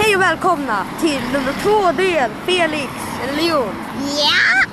Hej 0.00 0.16
och 0.16 0.22
välkomna 0.22 0.86
till 1.00 1.20
nummer 1.32 1.52
två 1.62 2.02
del 2.02 2.30
Felix 2.46 2.92
religion. 3.26 3.74
Ja! 4.18 4.70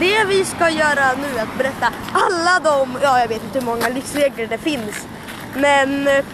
Det 0.00 0.24
vi 0.24 0.44
ska 0.44 0.70
göra 0.70 1.12
nu 1.12 1.38
är 1.38 1.42
att 1.42 1.58
berätta 1.58 1.92
alla 2.12 2.60
de, 2.60 2.98
ja 3.02 3.20
jag 3.20 3.28
vet 3.28 3.44
inte 3.44 3.58
hur 3.58 3.66
många 3.66 3.88
livsregler 3.88 4.46
det 4.46 4.58
finns. 4.58 5.06
Men 5.56 6.08
eh, 6.08 6.24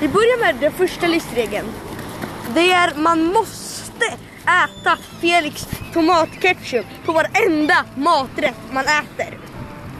vi 0.00 0.08
börjar 0.08 0.40
med 0.40 0.56
den 0.60 0.72
första 0.72 1.06
livsregeln. 1.06 1.66
Det 2.54 2.72
är 2.72 2.94
man 2.96 3.24
måste 3.24 4.06
äta 4.44 4.98
Felix 5.20 5.68
tomatketchup 5.92 6.86
på 7.04 7.12
varenda 7.12 7.84
maträtt 7.94 8.60
man 8.72 8.84
äter. 8.84 9.38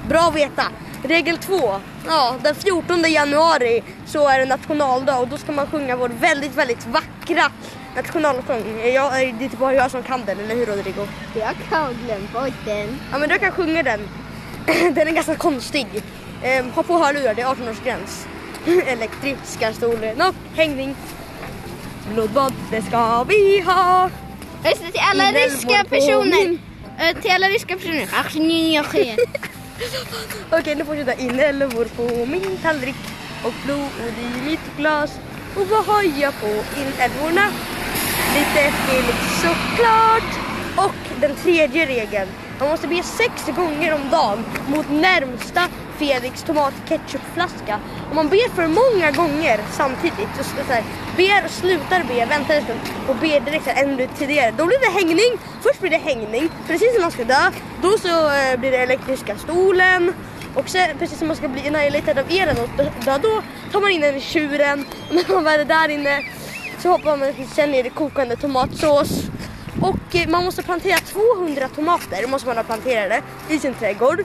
Bra 0.09 0.21
att 0.21 0.37
veta. 0.37 0.63
Regel 1.03 1.39
två. 1.39 1.81
Ja, 2.07 2.35
den 2.43 2.55
14 2.55 3.03
januari 3.03 3.83
så 4.07 4.29
är 4.29 4.39
det 4.39 4.47
nationaldag 4.47 5.19
och 5.19 5.29
då 5.29 5.37
ska 5.37 5.53
man 5.53 5.67
sjunga 5.67 5.97
vår 5.97 6.09
väldigt, 6.09 6.55
väldigt 6.55 6.87
vackra 6.87 7.51
nationalsång. 7.97 8.63
Jag, 8.95 9.13
det 9.13 9.45
är 9.45 9.49
typ 9.49 9.59
bara 9.59 9.75
jag 9.75 9.91
som 9.91 10.03
kan 10.03 10.25
den, 10.25 10.41
eller 10.41 10.55
hur 10.55 10.67
Rodrigo? 10.67 11.07
Jag 11.35 11.47
har 11.47 11.93
glömt 12.07 12.33
bort 12.33 12.65
den. 12.65 13.01
Ja 13.13 13.19
men 13.19 13.29
du 13.29 13.39
kan 13.39 13.53
sjunga 13.53 13.83
den. 13.83 14.01
Den 14.95 15.09
är 15.09 15.13
ganska 15.13 15.37
konstig. 15.37 15.87
Ehm, 16.43 16.71
ha 16.71 16.83
på 16.83 16.99
hörlurar, 16.99 17.35
det 17.35 17.43
är 17.43 17.47
18-årsgräns. 17.47 18.27
Elektriska 18.87 19.73
stolen 19.73 20.21
och 20.23 20.35
hängning. 20.57 20.97
Blodbad, 22.13 22.53
det 22.71 22.83
ska 22.83 23.25
vi 23.25 23.61
ha. 23.61 24.11
Just 24.65 24.83
det, 24.83 24.91
till 24.93 25.01
alla 25.11 25.33
ryska 25.33 25.85
personer. 25.91 26.59
Eh, 26.99 27.17
till 27.23 27.31
alla 27.31 27.47
ryska 27.47 27.75
personer. 27.77 28.07
Okej, 30.51 30.75
nu 30.75 30.85
fortsätter 30.85 31.21
inälvor 31.21 31.85
på 31.85 32.27
min 32.27 32.59
tallrik 32.63 32.97
och 33.45 33.53
blod 33.65 33.91
i 34.21 34.51
mitt 34.51 34.77
glas. 34.77 35.19
Och 35.57 35.67
vad 35.69 35.85
har 35.85 36.03
jag 36.03 36.41
på 36.41 36.47
inälvorna? 36.81 37.49
Lite 38.37 38.71
Felix 38.71 39.19
såklart. 39.43 40.33
Och 40.77 41.21
den 41.21 41.37
tredje 41.37 41.87
regeln. 41.87 42.29
Man 42.61 42.69
måste 42.69 42.89
be 42.89 43.03
sex 43.03 43.47
gånger 43.57 43.95
om 43.95 44.11
dagen 44.11 44.45
mot 44.69 44.91
närmsta 44.91 45.69
Felix 45.99 46.43
tomatketchupflaska. 46.43 47.81
Om 48.11 48.17
man 48.17 48.29
ber 48.29 48.55
för 48.55 48.67
många 48.67 49.11
gånger 49.11 49.61
samtidigt, 49.71 50.29
så, 50.37 50.43
så 50.43 50.73
här, 50.73 50.85
ber, 51.17 51.49
slutar 51.49 52.05
be, 52.09 52.27
väntar 52.27 52.55
en 52.55 52.63
stund 52.63 52.81
och 53.09 53.17
ber 53.17 53.41
direkt 53.41 53.67
en 53.67 53.91
minut 53.91 54.11
tidigare. 54.19 54.55
Då 54.59 54.67
blir 54.67 54.79
det 54.79 54.99
hängning. 54.99 55.33
Först 55.63 55.81
blir 55.81 55.91
det 55.91 55.97
hängning, 55.97 56.49
precis 56.67 56.95
när 56.95 57.01
man 57.01 57.11
ska 57.11 57.25
dö. 57.25 57.51
Då 57.83 57.99
så 57.99 58.31
eh, 58.33 58.59
blir 58.59 58.71
det 58.71 58.79
elektriska 58.79 59.37
stolen. 59.37 60.13
Och 60.55 60.69
sen 60.69 60.99
precis 60.99 61.19
som 61.19 61.29
man 61.29 61.37
ska 61.37 61.49
bli 61.49 61.69
annihilated 61.69 62.19
av 62.19 62.25
elen 62.31 62.57
och 62.59 62.69
dö, 62.77 62.91
dö, 63.05 63.19
då 63.23 63.43
tar 63.73 63.81
man 63.81 63.91
in 63.91 64.01
den 64.01 64.17
i 64.17 64.21
tjuren. 64.21 64.85
Och 65.09 65.15
när 65.15 65.35
man 65.35 65.45
väl 65.45 65.61
är 65.61 65.65
där 65.65 65.89
inne 65.89 66.23
så 66.87 66.93
hoppar 66.93 67.17
man 67.17 67.33
sen 67.55 67.71
ner 67.71 67.87
i 67.87 67.91
kokande 67.91 68.37
tomatsås. 68.37 69.11
Och 69.81 70.15
eh, 70.15 70.29
man 70.29 70.45
måste 70.45 70.63
plantera 70.63 70.99
200 70.99 71.69
tomater, 71.69 72.27
måste 72.27 72.49
man 72.49 72.57
ha 72.57 72.65
planterade 72.65 73.23
i 73.49 73.59
sin 73.59 73.75
trädgård. 73.75 74.25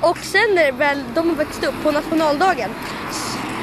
Och 0.00 0.18
sen 0.18 0.54
när 0.54 0.72
väl 0.72 1.04
de 1.14 1.28
har 1.28 1.36
växt 1.36 1.64
upp 1.64 1.74
på 1.82 1.90
nationaldagen, 1.90 2.70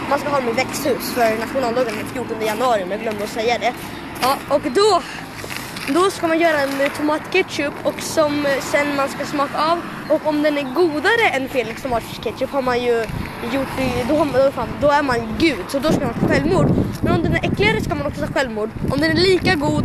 man 0.09 0.19
ska 0.19 0.29
ha 0.29 0.39
dem 0.39 0.49
i 0.49 0.51
växthus 0.51 1.11
för 1.13 1.37
nationaldagen 1.39 1.93
är 1.99 2.03
14 2.03 2.41
januari 2.45 2.81
men 2.81 2.91
jag 2.91 3.01
glömde 3.01 3.23
att 3.23 3.29
säga 3.29 3.57
det. 3.57 3.73
Ja, 4.21 4.37
och 4.49 4.61
då, 4.61 5.01
då 5.93 6.11
ska 6.11 6.27
man 6.27 6.39
göra 6.39 6.59
en 6.59 6.89
tomatketchup 6.97 7.73
och 7.83 8.01
som 8.01 8.47
sen 8.61 8.95
man 8.95 9.09
ska 9.09 9.25
smaka 9.25 9.71
av. 9.71 9.81
Och 10.09 10.27
om 10.27 10.43
den 10.43 10.57
är 10.57 10.73
godare 10.73 11.29
än 11.33 11.49
Felix 11.49 11.81
tomatketchup 11.81 12.51
har 12.51 12.61
man 12.61 12.83
ju 12.83 13.05
gjort, 13.53 13.79
i- 13.79 14.05
då, 14.09 14.17
har 14.17 14.25
man, 14.25 14.33
då, 14.45 14.51
fan, 14.51 14.67
då 14.81 14.89
är 14.89 15.03
man 15.03 15.35
gud 15.39 15.59
så 15.69 15.79
då 15.79 15.91
ska 15.91 16.05
man 16.05 16.13
ta 16.13 16.27
självmord. 16.27 16.67
Men 17.01 17.13
om 17.13 17.23
den 17.23 17.33
är 17.35 17.51
äckligare 17.51 17.81
ska 17.81 17.95
man 17.95 18.07
också 18.07 18.21
ta 18.25 18.33
självmord. 18.33 18.69
Om 18.91 18.99
den 19.01 19.11
är 19.11 19.15
lika 19.15 19.55
god, 19.55 19.83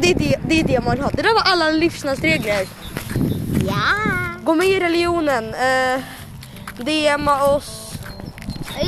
det 0.00 0.10
är 0.10 0.14
det, 0.14 0.36
det, 0.48 0.60
är 0.60 0.64
det 0.64 0.80
man 0.84 0.94
vill 0.94 1.04
ha. 1.04 1.10
Det 1.10 1.22
där 1.22 1.34
var 1.34 1.42
alla 1.52 1.70
livsnadsregler. 1.70 2.66
Ja! 3.66 3.82
Gå 4.44 4.54
med 4.54 4.66
i 4.66 4.80
religionen. 4.80 5.54
Eh, 5.54 6.00
DMa 6.76 7.44
oss. 7.44 7.78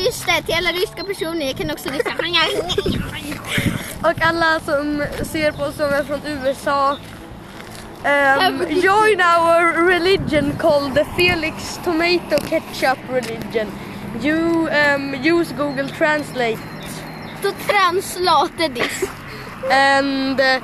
Just 0.06 0.26
det, 0.26 0.43
till 0.43 0.54
alla 0.54 0.70
ryska 0.70 1.04
personer. 1.04 1.47
Jag 1.47 1.56
kan 1.56 1.70
också 1.70 1.88
lyssna. 1.93 2.12
Och 4.10 4.22
alla 4.22 4.60
som 4.60 5.04
ser 5.32 5.53
på 5.53 5.64
oss 5.64 5.76
som 5.76 5.84
är 5.94 6.04
från 6.04 6.20
USA. 6.26 6.97
Um, 8.04 8.69
join 8.82 9.20
our 9.20 9.82
religion 9.82 10.56
called 10.59 10.94
the 10.94 11.04
Felix 11.16 11.78
Tomato 11.78 12.38
Ketchup 12.38 12.98
Religion. 13.09 13.72
You 14.20 14.69
um, 14.70 15.15
use 15.22 15.53
Google 15.53 15.88
Translate 15.88 16.59
To 17.43 17.53
translate 17.66 18.56
this. 18.59 19.04
and 19.70 20.38
uh, 20.38 20.60